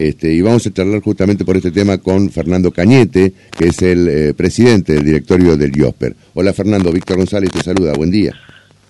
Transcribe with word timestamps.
Este, 0.00 0.32
y 0.32 0.40
vamos 0.40 0.66
a 0.66 0.72
charlar 0.72 1.02
justamente 1.02 1.44
por 1.44 1.58
este 1.58 1.70
tema 1.70 1.98
con 1.98 2.30
Fernando 2.30 2.70
Cañete, 2.70 3.34
que 3.50 3.66
es 3.66 3.82
el 3.82 4.08
eh, 4.08 4.32
presidente 4.32 4.94
del 4.94 5.04
directorio 5.04 5.58
del 5.58 5.76
IOSPER. 5.76 6.16
Hola 6.32 6.54
Fernando, 6.54 6.90
Víctor 6.90 7.18
González 7.18 7.50
te 7.50 7.62
saluda, 7.62 7.92
buen 7.92 8.10
día. 8.10 8.32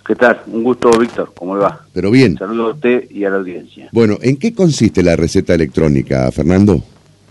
¿Qué 0.06 0.14
tal? 0.14 0.40
Un 0.46 0.62
gusto, 0.62 0.88
Víctor. 0.96 1.32
¿Cómo 1.34 1.56
le 1.56 1.62
va? 1.62 1.84
Pero 1.92 2.12
bien. 2.12 2.36
Saludo 2.38 2.68
a 2.68 2.74
usted 2.74 3.10
y 3.10 3.24
a 3.24 3.30
la 3.30 3.38
audiencia. 3.38 3.88
Bueno, 3.90 4.18
¿en 4.22 4.36
qué 4.36 4.54
consiste 4.54 5.02
la 5.02 5.16
receta 5.16 5.52
electrónica, 5.52 6.30
Fernando? 6.30 6.80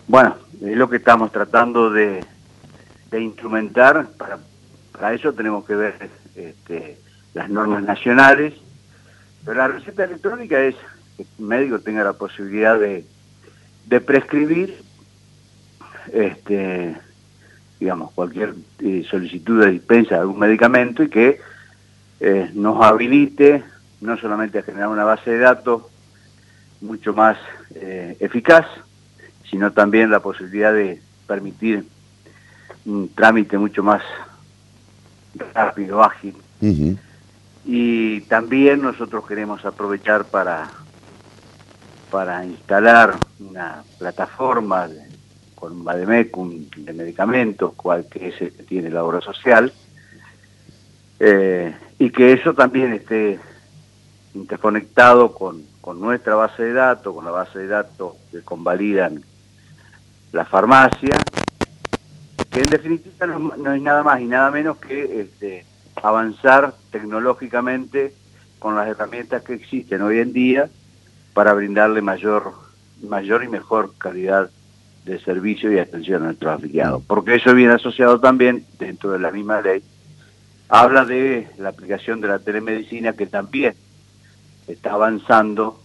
Bueno, 0.09 0.36
es 0.61 0.75
lo 0.75 0.89
que 0.89 0.98
estamos 0.98 1.32
tratando 1.32 1.89
de, 1.89 2.20
instrumentar. 3.18 4.09
Para, 4.18 4.39
para 4.91 5.14
eso 5.14 5.32
tenemos 5.32 5.64
que 5.64 5.75
ver 5.75 5.96
este, 6.36 6.98
las 7.34 7.50
normas 7.50 7.82
nacionales. 7.84 8.55
Pero 9.46 9.57
la 9.57 9.70
receta 9.70 10.04
electrónica 10.04 10.59
es 10.66 10.75
que 11.16 11.23
el 11.23 11.46
médico 11.46 11.80
tenga 11.80 12.04
la 12.04 12.11
posibilidad 12.11 12.77
de, 12.77 13.05
de 13.86 14.02
prescribir 14.02 14.89
este, 16.14 16.96
digamos, 17.79 18.11
cualquier 18.11 18.56
eh, 18.79 19.06
solicitud 19.10 19.64
de 19.64 19.71
dispensa 19.71 20.15
de 20.15 20.21
algún 20.21 20.39
medicamento 20.39 21.04
y 21.04 21.10
que 21.10 21.39
eh, 22.20 22.51
nos 22.54 22.84
habilite 22.84 23.64
no 24.01 24.18
solamente 24.18 24.60
a 24.60 24.64
generar 24.64 24.89
una 24.89 25.04
base 25.04 25.32
de 25.32 25.39
datos 25.39 25.84
mucho 26.82 27.14
más 27.14 27.37
eh, 27.75 28.18
eficaz, 28.20 28.65
sino 29.50 29.71
también 29.71 30.11
la 30.11 30.21
posibilidad 30.21 30.73
de 30.73 31.01
permitir 31.28 31.86
un 32.86 33.09
trámite 33.09 33.58
mucho 33.58 33.84
más 33.84 34.02
rápido, 35.53 36.03
ágil. 36.03 36.36
Y 37.66 38.22
también 38.22 38.81
nosotros 38.81 39.28
queremos 39.28 39.64
aprovechar 39.66 40.25
para, 40.25 40.70
para 42.09 42.45
instalar 42.45 43.16
una 43.39 43.83
plataforma 43.97 44.88
con 45.55 45.73
un 45.73 45.83
Bademecum 45.83 46.69
de 46.77 46.94
medicamentos, 46.94 47.73
cual 47.73 48.08
que 48.09 48.30
es 48.30 48.42
el 48.42 48.53
que 48.53 48.64
tiene 48.64 48.89
la 48.89 49.03
obra 49.03 49.22
social, 49.22 49.72
eh, 51.19 51.75
y 51.97 52.09
que 52.11 52.34
eso 52.34 52.53
también 52.53 52.94
esté 52.94 53.39
interconectado 54.34 55.34
con, 55.34 55.67
nuestra 56.00 56.36
base 56.36 56.61
de 56.61 56.73
datos, 56.73 57.16
con 57.16 57.25
la 57.25 57.31
base 57.31 57.58
de 57.58 57.67
datos 57.67 58.14
que 58.31 58.41
convalidan 58.44 59.23
la 60.31 60.45
farmacia, 60.45 61.17
que 62.52 62.59
en 62.59 62.69
definitiva 62.69 63.25
no, 63.25 63.73
es 63.73 63.81
nada 63.81 64.03
más 64.03 64.22
y 64.22 64.25
nada 64.25 64.52
menos 64.52 64.78
que 64.78 65.22
este, 65.22 65.66
avanzar 65.95 66.75
tecnológicamente 66.91 68.14
con 68.59 68.75
las 68.75 68.88
herramientas 68.88 69.41
que 69.41 69.56
existen 69.56 70.03
hoy 70.03 70.19
en 70.19 70.31
día 70.31 70.69
para 71.40 71.54
brindarle 71.54 72.02
mayor, 72.02 72.52
mayor 73.02 73.45
y 73.45 73.48
mejor 73.48 73.94
calidad 73.98 74.50
de 75.06 75.22
servicio 75.22 75.72
y 75.72 75.80
atención 75.80 76.22
a 76.22 76.26
nuestros 76.26 76.54
afiliados. 76.54 77.02
Porque 77.08 77.36
eso 77.36 77.56
viene 77.56 77.76
asociado 77.76 78.20
también, 78.20 78.66
dentro 78.78 79.12
de 79.12 79.20
la 79.20 79.31
misma 79.31 79.62
ley, 79.62 79.81
habla 80.68 81.06
de 81.06 81.48
la 81.58 81.70
aplicación 81.70 82.20
de 82.20 82.28
la 82.28 82.40
telemedicina 82.40 83.14
que 83.14 83.26
también 83.26 83.73
está 84.68 84.92
avanzando 84.92 85.81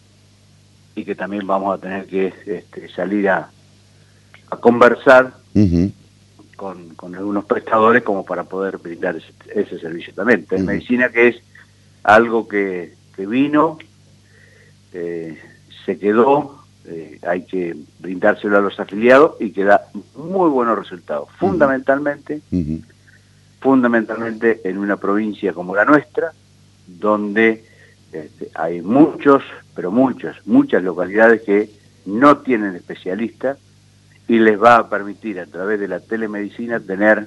y 0.97 1.05
que 1.05 1.15
también 1.15 1.47
vamos 1.47 1.79
a 1.79 1.81
tener 1.81 2.07
que 2.07 2.35
este, 2.47 2.89
salir 2.89 3.29
a, 3.29 3.49
conversar 4.59 5.35
con, 6.57 7.15
algunos 7.15 7.45
prestadores 7.45 8.03
como 8.03 8.25
para 8.25 8.43
poder 8.43 8.79
brindar 8.79 9.15
ese, 9.55 9.79
servicio 9.79 10.13
también. 10.15 10.47
Telemedicina 10.47 11.11
que 11.11 11.29
es 11.29 11.37
algo 12.03 12.49
que, 12.49 12.97
vino, 13.17 13.79
eh, 14.95 15.39
se 15.85 15.99
quedó, 15.99 16.65
eh, 16.87 17.19
hay 17.27 17.43
que 17.45 17.77
brindárselo 17.99 18.57
a 18.57 18.61
los 18.61 18.81
afiliados 18.81 19.37
y 19.41 19.51
que 19.51 19.65
da 19.65 19.83
muy 20.17 20.49
buenos 20.49 20.79
resultados. 20.79 21.29
Fundamentalmente 21.39 22.41
fundamentalmente 23.65 24.61
en 24.65 24.77
una 24.77 24.99
provincia 24.99 25.55
como 25.55 25.75
la 25.75 25.87
nuestra, 25.87 26.35
donde 26.87 27.65
este, 28.13 28.51
hay 28.55 28.83
muchos, 28.83 29.43
pero 29.75 29.91
muchos, 29.91 30.37
muchas 30.45 30.83
localidades 30.83 31.41
que 31.41 31.71
no 32.05 32.37
tienen 32.37 32.77
especialistas 32.77 33.57
y 34.29 34.39
les 34.39 34.63
va 34.63 34.77
a 34.77 34.91
permitir 34.91 35.41
a 35.41 35.47
través 35.47 35.81
de 35.81 35.89
la 35.89 36.01
telemedicina 36.01 36.79
tener 36.79 37.27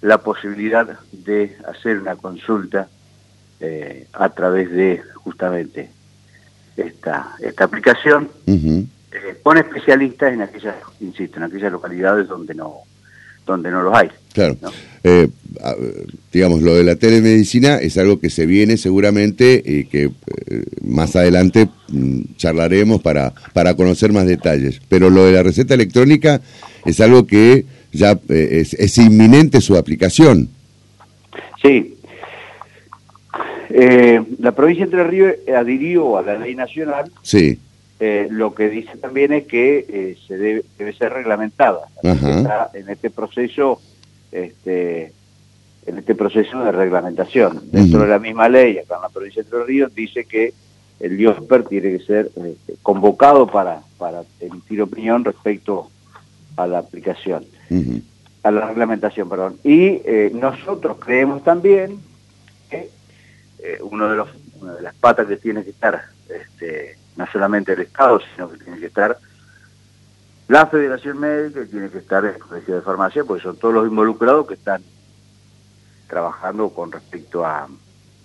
la 0.00 0.18
posibilidad 0.18 0.96
de 1.10 1.56
hacer 1.66 1.98
una 1.98 2.14
consulta 2.14 2.88
eh, 3.58 4.06
a 4.12 4.28
través 4.28 4.70
de 4.70 5.02
justamente 5.14 5.90
esta, 6.76 7.36
esta 7.40 7.64
aplicación 7.64 8.28
eh, 8.46 8.86
con 9.42 9.58
especialistas 9.58 10.32
en 10.32 10.42
aquellas, 10.42 10.76
insisto, 11.00 11.38
en 11.38 11.44
aquellas 11.44 11.72
localidades 11.72 12.28
donde 12.28 12.54
no, 12.54 12.80
donde 13.46 13.70
no 13.70 13.82
los 13.82 13.94
hay. 13.94 14.08
Claro. 14.32 14.56
Eh, 15.04 15.28
digamos, 16.32 16.62
lo 16.62 16.74
de 16.74 16.82
la 16.82 16.96
telemedicina 16.96 17.76
es 17.76 17.96
algo 17.98 18.18
que 18.18 18.30
se 18.30 18.46
viene 18.46 18.76
seguramente 18.76 19.62
y 19.64 19.84
que 19.84 20.04
eh, 20.04 20.64
más 20.82 21.14
adelante 21.14 21.68
mm, 21.88 22.34
charlaremos 22.36 23.02
para, 23.02 23.32
para 23.52 23.74
conocer 23.74 24.12
más 24.12 24.26
detalles. 24.26 24.80
Pero 24.88 25.10
lo 25.10 25.24
de 25.24 25.32
la 25.32 25.42
receta 25.42 25.74
electrónica 25.74 26.40
es 26.84 27.00
algo 27.00 27.26
que 27.26 27.64
ya 27.92 28.18
eh, 28.28 28.66
es, 28.78 28.98
inminente 28.98 29.60
su 29.60 29.76
aplicación. 29.76 30.48
Sí. 31.62 31.96
La 34.38 34.52
provincia 34.52 34.86
de 34.86 34.90
Entre 34.92 35.04
Ríos 35.04 35.34
adhirió 35.54 36.16
a 36.16 36.22
la 36.22 36.38
ley 36.38 36.54
nacional. 36.54 37.10
Sí. 37.22 37.58
lo 38.30 38.54
que 38.54 38.68
dice 38.68 38.96
también 38.98 39.32
es 39.32 39.44
que 39.44 40.16
se 40.26 40.36
debe, 40.36 40.64
debe 40.78 40.92
ser 40.92 41.12
reglamentada. 41.12 41.80
en 42.02 42.88
este 42.88 43.10
proceso 43.10 43.80
este, 44.34 45.12
en 45.86 45.98
este 45.98 46.14
proceso 46.14 46.58
de 46.64 46.72
reglamentación. 46.72 47.60
Dentro 47.70 48.00
de 48.00 48.08
la 48.08 48.18
misma 48.18 48.48
ley, 48.48 48.78
acá 48.78 48.96
en 48.96 49.02
la 49.02 49.08
provincia 49.08 49.42
de 49.42 49.48
Entre 49.48 49.64
Ríos, 49.64 49.94
dice 49.94 50.24
que 50.24 50.52
el 51.00 51.20
IOSPER 51.20 51.64
tiene 51.64 51.98
que 51.98 52.04
ser 52.04 52.30
convocado 52.82 53.46
para, 53.46 53.82
para 53.98 54.22
emitir 54.40 54.82
opinión 54.82 55.24
respecto 55.24 55.88
a 56.56 56.66
la 56.66 56.78
aplicación, 56.78 57.44
a 58.42 58.50
la 58.50 58.66
reglamentación, 58.66 59.28
perdón. 59.28 59.56
Y 59.62 60.00
eh, 60.04 60.32
nosotros 60.34 60.96
creemos 60.98 61.44
también 61.44 61.98
eh, 63.64 63.78
uno 63.80 64.08
de 64.08 64.16
los, 64.16 64.28
una 64.60 64.74
de 64.74 64.82
las 64.82 64.94
patas 64.94 65.26
que 65.26 65.36
tiene 65.36 65.64
que 65.64 65.70
estar, 65.70 66.04
este, 66.28 66.98
no 67.16 67.26
solamente 67.32 67.72
el 67.72 67.80
Estado, 67.80 68.20
sino 68.34 68.50
que 68.50 68.58
tiene 68.58 68.78
que 68.78 68.86
estar 68.86 69.16
la 70.48 70.66
Federación 70.66 71.18
Médica 71.18 71.64
tiene 71.70 71.88
que 71.88 71.98
estar 71.98 72.24
el 72.24 72.38
Colegio 72.38 72.74
de 72.74 72.82
Farmacia, 72.82 73.24
porque 73.24 73.42
son 73.42 73.56
todos 73.56 73.74
los 73.74 73.88
involucrados 73.88 74.46
que 74.46 74.54
están 74.54 74.82
trabajando 76.08 76.68
con 76.68 76.92
respecto 76.92 77.44
a, 77.44 77.66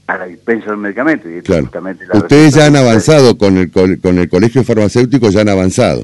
la 0.08 0.26
dispensa 0.26 0.72
del 0.72 0.78
medicamento. 0.78 1.30
Y 1.30 1.42
claro. 1.42 1.70
Ustedes 2.14 2.56
ya 2.56 2.66
han 2.66 2.76
avanzado 2.76 3.38
con 3.38 3.58
el, 3.58 3.72
con 3.72 4.18
el 4.18 4.30
Colegio 4.30 4.64
Farmacéutico, 4.64 5.30
ya 5.30 5.42
han 5.42 5.50
avanzado. 5.50 6.04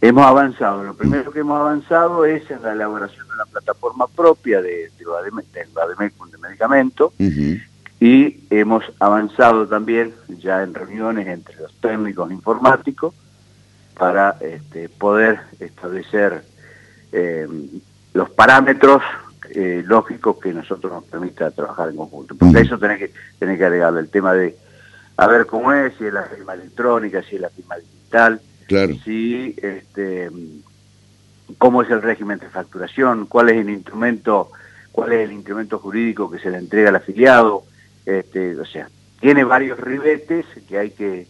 Hemos 0.00 0.24
avanzado. 0.24 0.84
Lo 0.84 0.94
primero 0.94 1.32
que 1.32 1.40
hemos 1.40 1.58
avanzado 1.58 2.24
es 2.24 2.48
en 2.50 2.62
la 2.62 2.72
elaboración 2.72 3.26
de 3.26 3.34
una 3.34 3.46
plataforma 3.46 4.06
propia 4.06 4.60
de, 4.60 4.90
de, 4.98 6.30
de 6.30 6.38
medicamentos 6.38 7.12
y 8.00 8.44
hemos 8.50 8.84
avanzado 9.00 9.66
también 9.66 10.14
ya 10.28 10.62
en 10.62 10.74
reuniones 10.74 11.26
entre 11.28 11.56
los 11.56 11.72
técnicos 11.80 12.30
informáticos 12.30 13.14
para 13.98 14.36
este, 14.40 14.88
poder 14.88 15.40
establecer 15.58 16.44
eh, 17.12 17.48
los 18.12 18.30
parámetros 18.30 19.02
eh, 19.50 19.82
lógicos 19.86 20.36
que 20.38 20.52
nosotros 20.52 20.92
nos 20.92 21.04
permita 21.04 21.50
trabajar 21.50 21.88
en 21.88 21.96
conjunto. 21.96 22.34
Porque 22.34 22.58
a 22.58 22.60
eso 22.60 22.78
tenés 22.78 22.98
que, 22.98 23.12
tenés 23.38 23.58
que 23.58 23.64
agregarle 23.64 24.00
el 24.00 24.10
tema 24.10 24.34
de 24.34 24.56
a 25.16 25.26
ver 25.26 25.46
cómo 25.46 25.72
es, 25.72 25.94
si 25.96 26.04
es 26.04 26.12
la 26.12 26.24
firma 26.24 26.54
electrónica, 26.54 27.22
si 27.22 27.36
es 27.36 27.40
la 27.40 27.48
firma 27.48 27.76
digital, 27.76 28.40
si 29.04 29.54
este 29.62 30.30
cómo 31.58 31.82
es 31.82 31.90
el 31.90 32.02
régimen 32.02 32.38
de 32.38 32.48
facturación, 32.48 33.26
cuál 33.26 33.48
es 33.50 33.56
el 33.56 33.70
instrumento, 33.70 34.50
cuál 34.92 35.12
es 35.12 35.20
el 35.20 35.32
instrumento 35.32 35.78
jurídico 35.78 36.30
que 36.30 36.38
se 36.38 36.50
le 36.50 36.58
entrega 36.58 36.90
al 36.90 36.96
afiliado, 36.96 37.64
este, 38.06 38.58
o 38.58 38.64
sea, 38.64 38.88
tiene 39.20 39.44
varios 39.44 39.78
ribetes 39.78 40.46
que 40.68 40.78
hay 40.78 40.90
que 40.90 41.26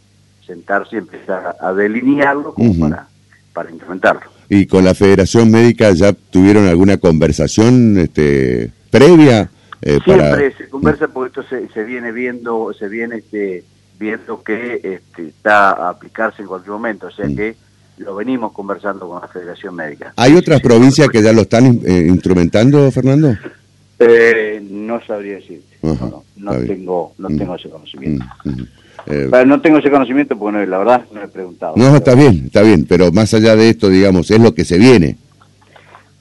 sentarse 0.47 0.97
y 0.97 0.99
empezar 0.99 1.57
a 1.61 1.73
delinearlo 1.73 2.55
como 2.55 2.79
para, 2.79 3.09
para 3.53 3.71
implementarlo. 3.71 4.31
¿Y 4.49 4.67
con 4.67 4.85
la 4.85 4.95
Federación 4.95 5.51
Médica 5.51 5.91
ya 5.93 6.13
tuvieron 6.13 6.69
alguna 6.69 6.99
conversación 6.99 7.99
este, 7.99 8.71
previa? 8.91 9.51
Eh, 9.83 9.99
Siempre 10.05 10.53
se 10.57 10.69
conversa 10.69 11.09
porque 11.09 11.41
esto 11.41 11.69
se, 11.73 11.85
viene 11.85 12.13
viendo, 12.13 12.73
se 12.79 12.89
viene 12.89 13.17
este, 13.17 13.65
viendo 13.99 14.43
que 14.43 14.81
este, 14.83 15.29
está 15.29 15.71
a 15.71 15.89
aplicarse 15.91 16.43
en 16.43 16.49
cualquier 16.49 16.73
momento, 16.73 17.09
o 17.09 17.11
sea 17.11 17.27
mm. 17.27 17.37
que 17.37 17.57
lo 17.99 18.15
venimos 18.15 18.53
conversando 18.53 19.09
con 19.09 19.21
la 19.21 19.29
Federación 19.29 19.75
Médica. 19.75 20.13
¿Hay 20.17 20.35
otras 20.37 20.61
provincias 20.61 21.09
que 21.09 21.23
ya 21.23 21.33
lo 21.33 21.43
están 21.43 21.81
eh, 21.85 22.07
instrumentando, 22.09 22.91
Fernando? 22.91 23.35
Eh, 23.99 24.61
no 24.71 25.01
sabría 25.05 25.41
no 25.95 26.53
tengo 26.67 27.13
no 27.19 27.29
tengo 27.29 27.55
ese 27.55 27.69
conocimiento. 27.69 28.25
pero 29.05 29.47
no 29.47 29.61
tengo 29.61 29.79
ese 29.79 29.91
conocimiento 29.91 30.39
porque 30.39 30.67
la 30.67 30.79
verdad 30.79 31.05
no 31.13 31.23
he 31.23 31.29
preguntado. 31.29 31.75
No, 31.77 31.97
está 31.97 32.15
bien, 32.15 32.45
está 32.47 32.63
bien, 32.63 32.85
pero 32.89 33.13
más 33.13 33.33
allá 33.35 33.57
de 33.57 33.71
esto, 33.71 33.89
digamos, 33.89 34.31
es 34.31 34.41
lo 34.41 34.55
que 34.55 34.65
se 34.65 34.79
viene. 34.79 35.17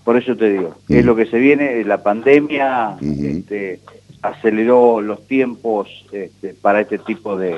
Por 0.04 0.18
eso 0.18 0.36
te 0.36 0.52
digo, 0.52 0.76
es 0.88 1.04
lo 1.04 1.16
que 1.16 1.26
se 1.26 1.40
viene, 1.40 1.84
la 1.84 2.04
pandemia 2.04 2.96
este, 3.02 3.80
aceleró 4.22 5.02
los 5.02 5.26
tiempos 5.28 5.88
este, 6.12 6.54
para 6.54 6.82
este 6.82 7.00
tipo 7.00 7.36
de, 7.36 7.56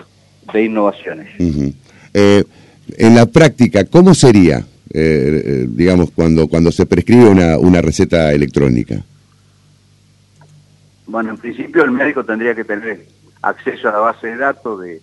innovaciones. 0.56 1.28
Eh, 2.14 2.44
en 2.98 3.16
la 3.16 3.26
práctica, 3.26 3.84
¿cómo 3.84 4.14
sería, 4.14 4.60
eh, 4.60 4.64
eh, 4.94 5.68
digamos, 5.70 6.12
cuando, 6.12 6.48
cuando 6.48 6.72
se 6.72 6.86
prescribe 6.86 7.26
una, 7.26 7.58
una 7.58 7.82
receta 7.82 8.32
electrónica? 8.32 9.04
Bueno, 11.08 11.32
en 11.32 11.38
principio 11.38 11.84
el 11.84 11.92
médico 11.92 12.24
tendría 12.24 12.54
que 12.54 12.64
tener 12.64 13.06
acceso 13.42 13.90
a 13.90 13.94
la 13.94 14.00
base 14.00 14.28
de 14.28 14.38
datos 14.38 14.82
de, 14.82 15.02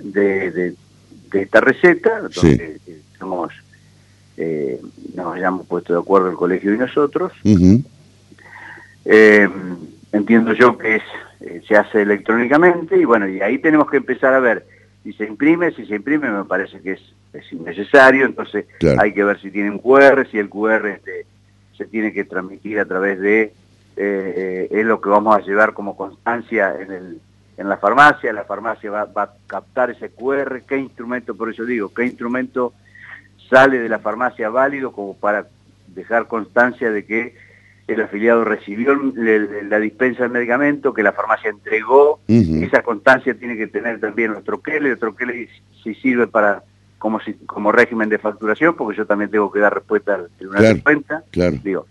de, 0.00 0.74
esta 1.32 1.60
receta, 1.60 2.20
donde 2.20 2.80
somos, 3.18 3.52
nos 5.14 5.34
hayamos 5.34 5.66
puesto 5.66 5.92
de 5.92 6.00
acuerdo 6.00 6.30
el 6.30 6.36
colegio 6.36 6.74
y 6.74 6.78
nosotros. 6.78 7.32
Eh, 9.04 9.48
entiendo 10.12 10.52
yo 10.52 10.76
que 10.76 10.96
es 10.96 11.02
eh, 11.40 11.62
se 11.66 11.74
hace 11.74 12.02
electrónicamente 12.02 12.98
y 12.98 13.04
bueno, 13.06 13.26
y 13.26 13.40
ahí 13.40 13.58
tenemos 13.58 13.90
que 13.90 13.96
empezar 13.96 14.34
a 14.34 14.40
ver 14.40 14.66
si 15.02 15.14
se 15.14 15.24
imprime, 15.24 15.72
si 15.72 15.86
se 15.86 15.96
imprime 15.96 16.30
me 16.30 16.44
parece 16.44 16.80
que 16.82 16.92
es, 16.92 17.00
es 17.32 17.50
innecesario, 17.50 18.26
entonces 18.26 18.66
hay 18.98 19.14
que 19.14 19.24
ver 19.24 19.40
si 19.40 19.50
tiene 19.50 19.70
un 19.70 19.78
QR, 19.78 20.26
si 20.30 20.38
el 20.38 20.50
QR 20.50 20.86
este, 20.88 21.24
se 21.80 21.86
tiene 21.86 22.12
que 22.12 22.24
transmitir 22.24 22.78
a 22.78 22.84
través 22.84 23.18
de, 23.18 23.54
eh, 23.96 24.68
es 24.70 24.84
lo 24.84 25.00
que 25.00 25.08
vamos 25.08 25.34
a 25.34 25.40
llevar 25.40 25.72
como 25.72 25.96
constancia 25.96 26.74
en, 26.78 26.92
el, 26.92 27.20
en 27.56 27.68
la 27.70 27.78
farmacia, 27.78 28.34
la 28.34 28.44
farmacia 28.44 28.90
va, 28.90 29.06
va 29.06 29.22
a 29.22 29.32
captar 29.46 29.90
ese 29.90 30.10
QR, 30.10 30.60
qué 30.68 30.76
instrumento, 30.76 31.34
por 31.34 31.48
eso 31.48 31.64
digo, 31.64 31.88
qué 31.94 32.04
instrumento 32.04 32.74
sale 33.48 33.78
de 33.78 33.88
la 33.88 33.98
farmacia 33.98 34.50
válido 34.50 34.92
como 34.92 35.16
para 35.16 35.46
dejar 35.86 36.26
constancia 36.26 36.90
de 36.90 37.06
que 37.06 37.34
el 37.88 38.02
afiliado 38.02 38.44
recibió 38.44 38.94
la 38.94 39.80
dispensa 39.80 40.24
del 40.24 40.32
medicamento, 40.32 40.92
que 40.92 41.02
la 41.02 41.12
farmacia 41.12 41.48
entregó, 41.48 42.20
esa 42.28 42.82
constancia 42.82 43.32
tiene 43.32 43.56
que 43.56 43.68
tener 43.68 44.00
también 44.00 44.32
nuestro 44.32 44.58
troqueles, 44.58 44.92
el 44.92 44.98
troqueles 44.98 45.48
si 45.82 45.94
sirve 45.94 46.26
para 46.26 46.62
como 47.00 47.18
si, 47.20 47.32
como 47.32 47.72
régimen 47.72 48.08
de 48.08 48.18
facturación, 48.18 48.76
porque 48.76 48.96
yo 48.96 49.06
también 49.06 49.30
tengo 49.30 49.50
que 49.50 49.58
dar 49.58 49.74
respuesta 49.74 50.14
al 50.14 50.28
tribunal 50.36 50.62
de 50.62 50.82
cuenta. 50.82 51.24
Digo, 51.64 51.86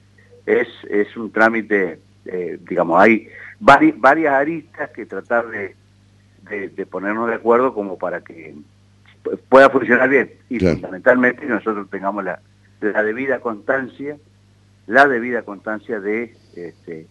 es, 0.45 0.69
es 0.89 1.17
un 1.17 1.31
trámite, 1.31 1.99
eh, 2.25 2.57
digamos, 2.69 3.01
hay 3.01 3.27
varias 3.59 4.33
aristas 4.33 4.91
que 4.91 5.05
tratar 5.05 5.47
de, 5.49 5.75
de, 6.69 6.85
ponernos 6.85 7.27
de 7.27 7.35
acuerdo 7.35 7.73
como 7.73 7.97
para 7.97 8.21
que 8.21 8.55
pueda 9.49 9.69
funcionar 9.69 10.07
bien. 10.07 10.31
Y 10.47 10.59
fundamentalmente 10.59 11.45
nosotros 11.45 11.89
tengamos 11.89 12.23
la, 12.23 12.39
la 12.79 13.03
debida 13.03 13.39
constancia 13.39 14.15
la 14.89 15.07
debida 15.07 15.43
constancia 15.43 15.99
de 15.99 16.35
este, 16.55 17.05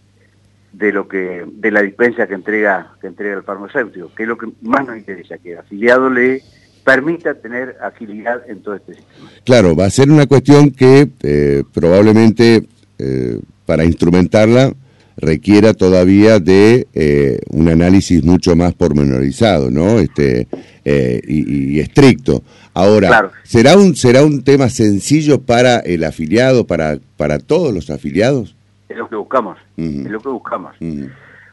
de 0.73 0.93
lo 0.93 1.07
que 1.07 1.45
de 1.47 1.71
la 1.71 1.81
dispensa 1.81 2.27
que 2.27 2.35
entrega 2.35 2.95
que 3.01 3.07
entrega 3.07 3.37
el 3.37 3.45
farmacéutico, 3.45 4.13
que 4.15 4.25
es 4.25 4.29
lo 4.29 4.37
que 4.37 4.49
más 4.63 4.85
nos 4.85 4.97
interesa, 4.97 5.39
que 5.39 5.53
el 5.53 5.59
afiliado 5.59 6.11
le 6.11 6.43
permita 6.89 7.35
tener 7.35 7.77
agilidad 7.83 8.49
en 8.49 8.63
todo 8.63 8.77
este 8.77 8.95
sistema. 8.95 9.29
Claro, 9.45 9.77
va 9.77 9.85
a 9.85 9.91
ser 9.91 10.11
una 10.11 10.27
cuestión 10.27 10.71
que 10.71 11.11
eh, 11.23 11.63
probablemente 11.75 12.67
eh, 12.99 13.41
para 13.67 13.85
instrumentarla 13.85 14.73
requiera 15.19 15.75
todavía 15.75 16.39
de 16.39 16.87
eh, 16.95 17.41
un 17.51 17.69
análisis 17.69 18.25
mucho 18.25 18.57
más 18.57 18.73
pormenorizado, 18.73 19.71
¿no? 19.71 19.99
Este 19.99 20.49
y, 20.87 21.79
estricto. 21.81 22.43
Ahora, 22.73 23.31
¿será 23.43 23.77
un 23.77 23.95
será 23.95 24.25
un 24.25 24.43
tema 24.43 24.71
sencillo 24.71 25.43
para 25.43 25.81
el 25.81 26.03
afiliado, 26.05 26.67
para 26.67 26.99
para 27.19 27.39
todos 27.39 27.75
los 27.75 27.91
afiliados? 27.91 28.57
Es 28.89 28.97
lo 28.97 29.07
que 29.11 29.17
buscamos, 29.17 29.59
es 29.77 30.11
lo 30.11 30.21
que 30.21 30.29
buscamos. 30.31 30.75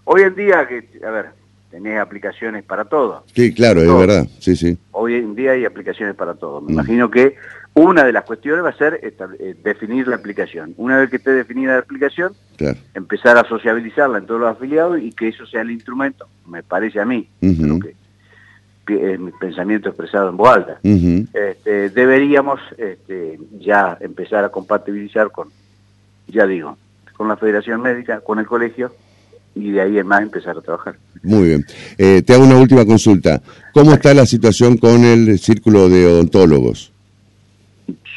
Hoy 0.06 0.22
en 0.22 0.36
día, 0.36 0.66
que, 0.70 1.06
a 1.06 1.12
ver, 1.12 1.26
tenés 1.76 2.00
aplicaciones 2.00 2.64
para 2.64 2.86
todo. 2.86 3.26
Sí, 3.36 3.54
claro, 3.54 3.82
es 3.82 3.88
verdad, 3.88 4.28
sí, 4.40 4.56
sí. 4.56 4.78
Hoy 4.92 5.16
en 5.16 5.36
día 5.36 5.52
hay 5.52 5.66
aplicaciones 5.66 6.16
para 6.16 6.34
todo. 6.34 6.62
Me 6.62 6.72
imagino 6.72 7.12
que 7.12 7.36
una 7.74 8.06
de 8.06 8.14
las 8.14 8.24
cuestiones 8.24 8.64
va 8.64 8.70
a 8.70 8.78
ser 8.78 9.02
eh, 9.04 9.56
definir 9.62 10.08
la 10.08 10.16
aplicación. 10.16 10.74
Una 10.78 10.98
vez 10.98 11.10
que 11.10 11.18
esté 11.18 11.32
definida 11.32 11.74
la 11.74 11.80
aplicación, 11.80 12.34
empezar 12.94 13.38
a 13.38 13.44
sociabilizarla 13.44 14.20
en 14.20 14.26
todos 14.26 14.40
los 14.40 14.50
afiliados 14.50 15.02
y 15.02 15.12
que 15.12 15.28
eso 15.28 15.46
sea 15.46 15.64
el 15.64 15.72
instrumento, 15.72 16.30
me 16.48 16.64
parece 16.64 17.02
a 17.02 17.06
mí, 17.06 17.28
que 18.88 19.14
es 19.14 19.20
mi 19.20 19.32
pensamiento 19.32 19.90
expresado 19.90 20.30
en 20.30 20.38
voz 20.38 20.56
alta. 20.56 20.80
Este, 20.82 21.90
deberíamos 21.90 22.62
este, 22.78 23.38
ya 23.60 23.98
empezar 24.00 24.46
a 24.46 24.50
compatibilizar 24.50 25.30
con, 25.32 25.50
ya 26.28 26.48
digo, 26.48 26.78
con 27.18 27.28
la 27.28 27.36
Federación 27.36 27.82
Médica, 27.82 28.22
con 28.22 28.40
el 28.40 28.46
colegio, 28.46 28.94
y 29.56 29.72
de 29.72 29.82
ahí 29.82 29.98
en 29.98 30.08
más 30.08 30.22
empezar 30.22 30.58
a 30.58 30.62
trabajar. 30.62 30.96
Muy 31.24 31.48
bien. 31.48 31.66
Eh, 31.98 32.22
te 32.22 32.34
hago 32.34 32.44
una 32.44 32.58
última 32.58 32.86
consulta. 32.86 33.42
¿Cómo 33.74 33.94
está 33.94 34.14
la 34.14 34.26
situación 34.26 34.78
con 34.78 35.04
el 35.04 35.40
círculo 35.40 35.90
de 35.90 36.06
odontólogos? 36.06 36.92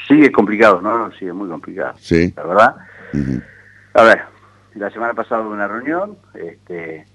Sigue 0.07 0.33
complicado, 0.33 0.81
¿no? 0.81 1.11
Sigue 1.19 1.33
muy 1.33 1.49
complicado. 1.49 1.95
Sí. 1.99 2.33
La 2.37 2.45
verdad. 2.45 2.77
A 3.95 4.03
ver, 4.03 4.21
la 4.75 4.91
semana 4.91 5.15
pasada 5.15 5.43
hubo 5.43 5.53
una 5.53 5.69
reunión, 5.69 6.17
este, 6.35 7.07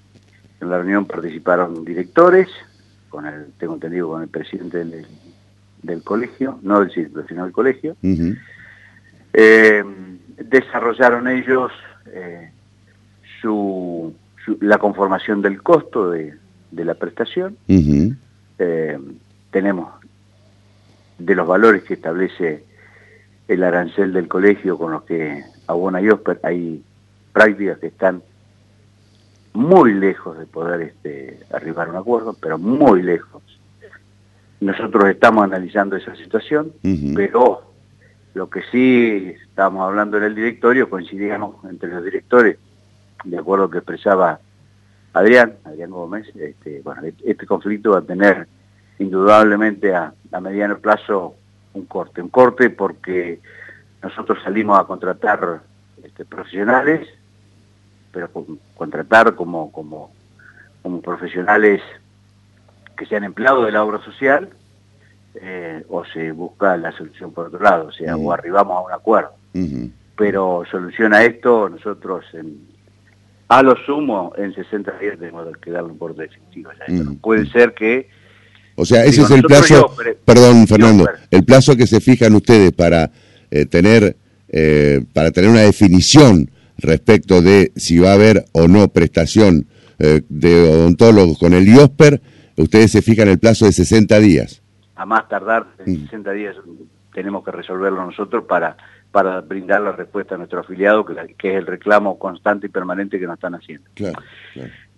en 0.62 0.70
la 0.70 0.78
reunión 0.78 1.06
participaron 1.06 1.84
directores, 1.84 2.48
con 3.10 3.25
el, 3.25 3.48
tengo 3.60 3.75
entendido, 3.75 4.10
con 4.10 4.24
el 4.24 4.30
presidente 4.30 4.84
del, 4.84 6.04
colegio, 6.04 6.60
no 6.62 6.80
del 6.80 6.92
círculo, 6.92 7.25
sino 7.28 7.44
del 7.44 7.52
colegio. 7.52 7.96
Eh, 9.34 9.84
desarrollaron 10.38 11.28
ellos 11.28 11.72
eh, 12.08 12.52
su, 13.44 14.13
la 14.62 14.78
conformación 14.80 15.42
del 15.42 15.62
costo 15.62 16.10
de, 16.10 16.34
la 16.72 16.95
prestación. 16.95 17.57
Eh, 17.68 18.98
tenemos 19.51 19.94
de 21.19 21.36
los 21.36 21.48
valores 21.48 21.84
que 21.84 21.94
establece 21.94 22.63
el 23.48 23.63
arancel 23.63 24.13
del 24.13 24.28
colegio 24.28 24.78
con 24.78 24.94
los 24.94 25.04
que 25.04 25.44
abona 25.68 26.01
IOSPER, 26.01 26.40
hay 26.44 26.81
prácticas 27.31 27.78
que 27.80 27.88
están 27.88 28.24
muy 29.54 29.94
lejos 29.94 30.39
de 30.39 30.46
poder 30.46 30.81
este, 30.81 31.39
arribar 31.51 31.88
a 31.88 31.92
un 31.92 31.98
acuerdo, 31.98 32.36
pero 32.39 32.57
muy 32.57 33.04
lejos. 33.04 33.44
Nosotros 34.62 35.10
estamos 35.10 35.44
analizando 35.44 35.98
esa 35.98 36.16
situación, 36.16 36.72
pero 37.13 37.63
lo 38.34 38.50
que 38.50 38.62
sí 38.72 39.36
estábamos 39.50 39.88
hablando 39.88 40.18
en 40.18 40.24
el 40.24 40.36
directorio, 40.36 40.89
coincidíamos 40.89 41.63
entre 41.65 41.89
los 41.89 42.03
directores 42.03 42.58
de 43.24 43.38
acuerdo 43.38 43.70
que 43.70 43.80
expresaba 43.80 44.39
Adrián, 45.13 45.56
Adrián 45.63 45.92
Gómez, 45.92 46.27
este, 46.36 46.82
bueno, 46.82 47.01
este 47.24 47.46
conflicto 47.46 47.92
va 47.92 48.00
a 48.00 48.01
tener 48.01 48.48
indudablemente 49.00 49.94
a, 49.94 50.13
mediano 50.42 50.80
plazo 50.80 51.36
un 51.74 51.86
corte, 51.86 52.22
un 52.22 52.30
corte 52.30 52.72
porque 52.72 53.39
nosotros 54.01 54.39
salimos 54.44 54.80
a 54.80 54.86
contratar 54.86 55.62
este, 56.03 56.25
profesionales, 56.25 57.08
pero 58.12 58.30
contratar 58.75 59.36
como, 59.36 59.72
como, 59.72 60.12
como 60.82 61.01
profesionales 61.01 61.82
que 62.98 63.06
sean 63.06 63.24
empleados 63.24 63.65
de 63.65 63.72
la 63.72 63.84
obra 63.84 64.03
social, 64.03 64.50
eh, 65.36 65.84
o 65.89 66.06
se 66.06 66.32
busca 66.32 66.77
la 66.77 66.92
solución 66.92 67.32
por 67.32 67.48
otro 67.48 67.60
lado, 67.60 67.88
o 67.88 67.92
sea, 67.92 68.15
o 68.15 68.32
arribamos 68.32 68.77
a 68.77 68.82
un 68.82 68.92
acuerdo. 68.92 69.34
Pero 70.15 70.63
soluciona 70.70 71.24
esto 71.24 71.70
nosotros 71.70 72.25
en, 72.34 72.73
a 73.57 73.62
lo 73.62 73.75
sumo, 73.86 74.33
en 74.38 74.53
60 74.53 74.98
días 75.00 75.19
tenemos 75.19 75.45
que 75.57 75.72
darle 75.72 75.93
por 75.93 76.15
definitivo. 76.15 76.72
Mm, 76.88 77.15
puede 77.15 77.43
mm. 77.43 77.51
ser 77.51 77.74
que... 77.74 78.10
O 78.75 78.86
sea, 78.86 79.05
ese 79.05 79.22
es 79.22 79.29
el 79.29 79.43
plazo, 79.43 79.95
perdón 80.25 80.65
Fernando, 80.67 81.07
el 81.29 81.43
plazo 81.43 81.75
que 81.75 81.86
se 81.86 82.01
fijan 82.01 82.33
ustedes 82.33 82.72
para 82.72 83.12
eh, 83.51 83.67
tener 83.67 84.17
eh, 84.55 85.03
para 85.13 85.31
tener 85.31 85.50
una 85.50 85.62
definición 85.62 86.51
respecto 86.77 87.41
de 87.41 87.72
si 87.75 87.98
va 87.98 88.12
a 88.12 88.13
haber 88.13 88.45
o 88.51 88.67
no 88.67 88.88
prestación 88.88 89.67
eh, 89.98 90.22
de 90.29 90.69
odontólogos 90.69 91.39
con 91.39 91.53
el 91.53 91.67
IOSPER, 91.67 92.22
ustedes 92.57 92.91
se 92.91 93.01
fijan 93.01 93.29
el 93.29 93.39
plazo 93.39 93.65
de 93.65 93.72
60 93.72 94.19
días. 94.19 94.62
A 94.95 95.05
más 95.05 95.27
tardar, 95.27 95.65
en 95.86 96.01
60 96.01 96.31
mm. 96.31 96.36
días 96.36 96.55
tenemos 97.13 97.43
que 97.43 97.51
resolverlo 97.51 98.05
nosotros 98.05 98.45
para 98.48 98.77
para 99.13 99.41
brindar 99.41 99.79
la 99.82 99.91
respuesta 99.91 100.34
a 100.34 100.39
nuestro 100.39 100.62
afiliado, 100.62 101.05
que, 101.05 101.13
es 101.13 101.55
el 101.55 101.67
reclamo 101.67 102.17
constante 102.17 102.65
y 102.65 102.70
permanente 102.70 103.20
que 103.20 103.27
nos 103.27 103.36
están 103.36 103.53
haciendo. 103.53 103.88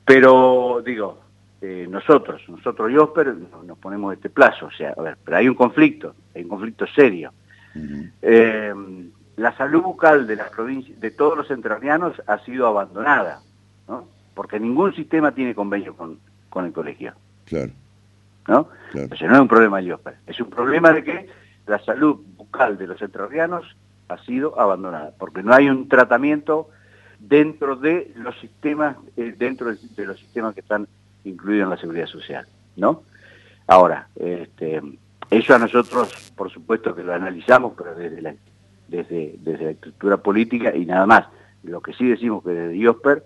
Pero, 0.05 0.81
digo, 0.85 1.19
eh, 1.61 1.85
nosotros, 1.89 2.41
nosotros 2.47 2.89
y 2.89 2.95
Osper, 2.95 3.35
nos 3.65 3.77
ponemos 3.77 4.13
este 4.13 4.29
plazo, 4.29 4.67
o 4.67 4.71
sea, 4.71 4.93
a 4.97 5.01
ver, 5.01 5.17
pero 5.21 5.35
hay 5.35 5.49
un 5.49 5.55
conflicto, 5.55 6.15
hay 6.33 6.43
un 6.43 6.49
conflicto 6.49 6.87
serio. 6.87 7.33
Eh, 8.21 8.73
la 9.35 9.57
salud 9.57 9.81
bucal 9.81 10.25
de 10.25 10.37
las 10.37 10.49
provincias, 10.49 10.97
de 10.97 11.11
todos 11.11 11.37
los 11.37 11.51
entrerrianos 11.51 12.15
ha 12.25 12.39
sido 12.45 12.67
abandonada, 12.67 13.41
¿no? 13.89 14.07
porque 14.33 14.61
ningún 14.61 14.95
sistema 14.95 15.33
tiene 15.33 15.53
convenio 15.53 15.93
con, 15.93 16.19
con 16.49 16.63
el 16.63 16.71
colegio. 16.71 17.11
Claro. 17.43 17.73
¿No? 18.47 18.69
Entonces 18.93 19.27
no 19.27 19.35
es 19.35 19.41
un 19.41 19.49
problema 19.49 19.79
de 19.79 19.87
IOSPER, 19.87 20.15
es 20.25 20.39
un 20.39 20.49
problema 20.49 20.91
de 20.93 21.03
que 21.03 21.27
la 21.67 21.79
salud 21.79 22.21
bucal 22.37 22.77
de 22.77 22.87
los 22.87 23.01
entrerrianos 23.01 23.75
ha 24.07 24.17
sido 24.19 24.59
abandonada, 24.59 25.13
porque 25.17 25.43
no 25.43 25.53
hay 25.53 25.69
un 25.69 25.87
tratamiento 25.87 26.69
dentro 27.19 27.75
de 27.75 28.11
los 28.15 28.37
sistemas, 28.39 28.97
eh, 29.17 29.33
dentro 29.37 29.73
de 29.73 30.05
los 30.05 30.19
sistemas 30.19 30.53
que 30.53 30.61
están 30.61 30.87
incluidos 31.23 31.65
en 31.65 31.69
la 31.71 31.77
seguridad 31.77 32.07
social, 32.07 32.47
¿no? 32.75 33.03
Ahora, 33.67 34.07
este, 34.15 34.81
eso 35.29 35.55
a 35.55 35.59
nosotros, 35.59 36.31
por 36.35 36.51
supuesto 36.51 36.93
que 36.93 37.03
lo 37.03 37.13
analizamos, 37.13 37.73
pero 37.75 37.95
desde 37.95 38.21
la, 38.21 38.35
desde, 38.87 39.35
desde 39.39 39.65
la 39.65 39.71
estructura 39.71 40.17
política 40.17 40.75
y 40.75 40.85
nada 40.85 41.05
más. 41.05 41.25
Lo 41.63 41.81
que 41.81 41.93
sí 41.93 42.07
decimos 42.07 42.43
que 42.43 42.51
desde 42.51 42.77
IOSPER 42.77 43.23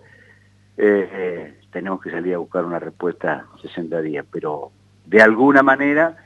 eh, 0.78 1.08
eh, 1.12 1.60
tenemos 1.70 2.00
que 2.00 2.10
salir 2.10 2.34
a 2.34 2.38
buscar 2.38 2.64
una 2.64 2.78
respuesta 2.78 3.46
60 3.60 4.00
días, 4.00 4.24
pero 4.30 4.72
de 5.04 5.20
alguna 5.20 5.62
manera 5.62 6.16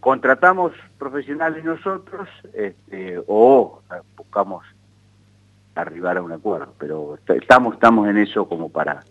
contratamos 0.00 0.72
profesionales 0.98 1.64
nosotros 1.64 2.28
este, 2.54 3.22
o 3.26 3.82
buscamos 4.16 4.64
arribar 5.74 6.16
a 6.16 6.22
un 6.22 6.32
acuerdo, 6.32 6.74
pero 6.78 7.18
estamos, 7.28 7.74
estamos 7.74 8.08
en 8.08 8.18
eso 8.18 8.48
como 8.48 8.70
para, 8.70 9.04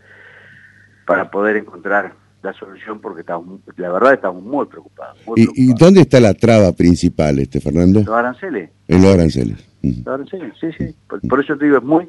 para 1.05 1.31
poder 1.31 1.57
encontrar 1.57 2.13
la 2.41 2.53
solución 2.53 2.99
porque 2.99 3.21
estamos, 3.21 3.59
la 3.77 3.91
verdad 3.91 4.13
estamos 4.13 4.43
muy 4.43 4.65
preocupados. 4.65 5.17
¿Y, 5.35 5.73
dónde 5.73 6.01
está 6.01 6.19
la 6.19 6.33
traba 6.33 6.71
principal, 6.71 7.39
este 7.39 7.59
Fernando? 7.59 7.99
Los 7.99 8.09
aranceles. 8.09 8.69
En 8.87 9.01
los 9.01 9.13
aranceles. 9.13 9.65
Los 9.81 10.07
aranceles, 10.07 10.53
sí, 10.59 10.71
sí. 10.77 10.95
Por, 11.07 11.39
eso 11.43 11.57
te 11.57 11.65
digo, 11.65 11.77
es 11.77 11.83
muy... 11.83 12.07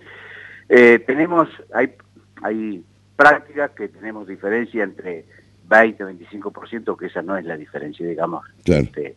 Eh, 0.69 1.03
tenemos, 1.05 1.49
hay, 1.75 1.95
hay 2.43 2.85
prácticas 3.17 3.73
que 3.73 3.89
tenemos 3.89 4.29
diferencia 4.29 4.85
entre 4.85 5.27
20 5.71 6.05
25%, 6.05 6.99
que 6.99 7.07
esa 7.07 7.23
no 7.23 7.37
es 7.37 7.45
la 7.47 7.57
diferencia, 7.57 8.07
digamos. 8.07 8.45
Claro. 8.65 8.83
Este, 8.83 9.17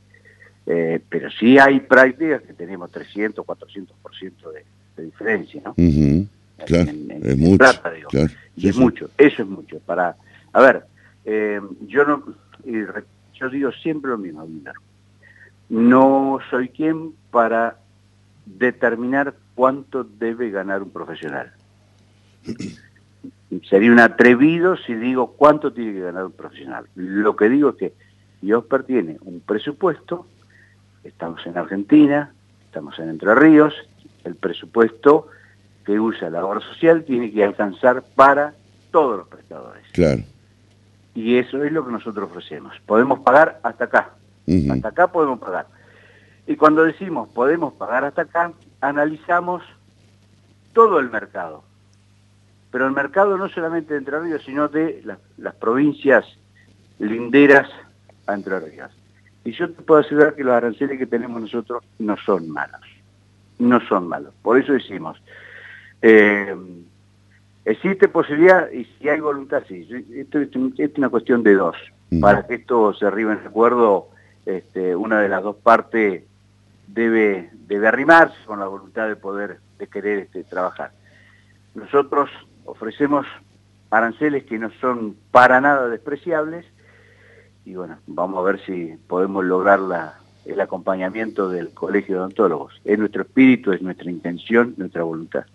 eh, 0.65 1.01
pero 1.09 1.29
sí 1.31 1.57
hay 1.57 1.81
prácticas 1.81 2.43
que 2.43 2.53
tenemos 2.53 2.89
300, 2.91 3.45
400% 3.45 4.51
de, 4.53 4.65
de 4.95 5.03
diferencia, 5.03 5.61
¿no? 5.65 5.73
Claro, 6.65 6.91
es 7.23 7.37
mucho. 7.37 7.65
y 8.55 8.69
es 8.69 8.77
mucho, 8.77 9.09
eso 9.17 9.41
es 9.41 9.49
mucho. 9.49 9.79
Para, 9.79 10.15
a 10.53 10.61
ver, 10.61 10.85
eh, 11.25 11.59
yo 11.87 12.05
no, 12.05 12.23
yo 13.33 13.49
digo 13.49 13.71
siempre 13.71 14.11
lo 14.11 14.17
mismo, 14.17 14.47
No 15.69 16.39
soy 16.49 16.69
quien 16.69 17.13
para 17.31 17.79
determinar 18.45 19.33
cuánto 19.55 20.03
debe 20.03 20.51
ganar 20.51 20.83
un 20.83 20.91
profesional. 20.91 21.51
Sería 23.69 23.91
un 23.91 23.99
atrevido 23.99 24.77
si 24.77 24.93
digo 24.95 25.33
cuánto 25.33 25.73
tiene 25.73 25.93
que 25.93 25.99
ganar 26.01 26.25
un 26.25 26.31
profesional. 26.31 26.85
Lo 26.95 27.35
que 27.35 27.49
digo 27.49 27.69
es 27.69 27.75
que 27.75 27.93
Diosper 28.41 28.83
tiene 28.83 29.17
un 29.21 29.39
presupuesto, 29.41 30.27
estamos 31.03 31.45
en 31.45 31.57
Argentina, 31.57 32.33
estamos 32.65 32.97
en 32.99 33.09
Entre 33.09 33.33
Ríos, 33.35 33.73
el 34.23 34.35
presupuesto 34.35 35.27
que 35.85 35.99
usa 35.99 36.29
la 36.29 36.45
obra 36.45 36.61
social 36.61 37.03
tiene 37.03 37.31
que 37.31 37.43
alcanzar 37.43 38.03
para 38.15 38.53
todos 38.91 39.17
los 39.17 39.27
prestadores. 39.27 39.83
Claro 39.91 40.23
y 41.15 41.37
eso 41.37 41.63
es 41.63 41.71
lo 41.71 41.85
que 41.85 41.91
nosotros 41.91 42.29
ofrecemos. 42.29 42.73
Podemos 42.85 43.19
pagar 43.19 43.59
hasta 43.63 43.85
acá, 43.85 44.11
hasta 44.71 44.87
acá 44.87 45.07
podemos 45.07 45.39
pagar. 45.39 45.67
Y 46.47 46.55
cuando 46.55 46.83
decimos 46.83 47.29
podemos 47.29 47.73
pagar 47.73 48.03
hasta 48.05 48.23
acá, 48.23 48.51
analizamos 48.81 49.63
todo 50.73 50.99
el 50.99 51.09
mercado. 51.09 51.63
Pero 52.73 52.87
el 52.87 52.91
mercado 52.91 53.37
no 53.37 53.47
solamente 53.49 53.93
de 53.93 53.99
Entre 53.99 54.19
Ríos, 54.19 54.41
sino 54.43 54.67
de 54.67 55.05
las 55.37 55.55
provincias 55.55 56.25
linderas 56.97 57.69
a 58.27 58.33
Entre 58.33 58.59
Ríos. 58.59 58.91
Y 59.45 59.51
yo 59.51 59.71
te 59.71 59.81
puedo 59.83 60.01
asegurar 60.01 60.33
que 60.35 60.43
los 60.43 60.55
aranceles 60.55 60.97
que 60.97 61.05
tenemos 61.05 61.39
nosotros 61.39 61.83
no 61.99 62.17
son 62.17 62.49
malos. 62.49 62.81
No 63.59 63.79
son 63.87 64.07
malos. 64.07 64.33
Por 64.41 64.57
eso 64.59 64.73
decimos, 64.73 65.21
eh, 66.01 66.55
Existe 67.65 68.09
posibilidad, 68.09 68.69
y 68.71 68.83
si 68.85 69.07
hay 69.07 69.21
voluntad, 69.21 69.63
sí. 69.67 69.87
Esto, 70.15 70.39
es 70.39 70.97
una 70.97 71.09
cuestión 71.09 71.43
de 71.43 71.53
dos. 71.53 71.77
Mm. 72.09 72.19
Para 72.19 72.45
que 72.45 72.55
esto 72.55 72.93
se 72.93 73.05
arribe 73.05 73.33
en 73.33 73.47
acuerdo, 73.47 74.09
este, 74.45 74.95
una 74.95 75.21
de 75.21 75.29
las 75.29 75.43
dos 75.43 75.55
partes 75.55 76.23
debe, 76.87 77.51
debe 77.67 77.87
arrimarse 77.87 78.35
con 78.45 78.59
la 78.59 78.67
voluntad 78.67 79.07
de 79.07 79.15
poder, 79.15 79.59
de 79.79 79.87
querer 79.87 80.19
este, 80.19 80.43
trabajar. 80.43 80.91
Nosotros 81.73 82.29
ofrecemos 82.65 83.25
aranceles 83.89 84.43
que 84.45 84.57
no 84.57 84.71
son 84.81 85.15
para 85.31 85.61
nada 85.61 85.87
despreciables 85.87 86.65
y 87.65 87.75
bueno, 87.75 87.97
vamos 88.07 88.39
a 88.39 88.41
ver 88.41 88.59
si 88.65 88.95
podemos 89.07 89.45
lograr 89.45 89.79
la, 89.79 90.19
el 90.45 90.59
acompañamiento 90.59 91.49
del 91.49 91.69
Colegio 91.69 92.15
de 92.15 92.21
Odontólogos. 92.21 92.73
Es 92.83 92.99
nuestro 92.99 93.21
espíritu, 93.21 93.71
es 93.71 93.81
nuestra 93.81 94.11
intención, 94.11 94.73
nuestra 94.77 95.03
voluntad. 95.03 95.45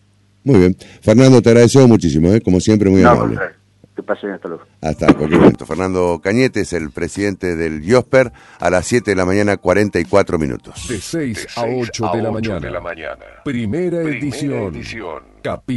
Muy 0.44 0.58
bien. 0.58 0.76
Fernando, 1.02 1.42
te 1.42 1.50
agradezco 1.50 1.86
muchísimo, 1.86 2.32
¿eh? 2.32 2.40
como 2.40 2.60
siempre, 2.60 2.88
muy 2.88 3.02
amable. 3.02 3.38
Que 3.94 4.02
pasen 4.02 4.30
hasta 4.30 4.48
luego. 4.48 4.62
Hasta 4.80 5.12
cualquier 5.12 5.40
momento. 5.40 5.66
Fernando 5.66 6.20
Cañete 6.22 6.60
es 6.60 6.72
el 6.72 6.90
presidente 6.90 7.56
del 7.56 7.84
IOSPER 7.84 8.32
a 8.60 8.70
las 8.70 8.86
7 8.86 9.10
de 9.10 9.16
la 9.16 9.24
mañana, 9.24 9.56
44 9.56 10.38
minutos. 10.38 10.86
De 10.88 11.00
6, 11.00 11.48
a 11.56 11.64
8, 11.64 12.10
de, 12.14 12.22
la 12.22 12.80
mañana. 12.80 13.18
Primera, 13.44 14.00
edición. 14.02 14.74
edición. 14.74 15.24
Capítulo. 15.42 15.76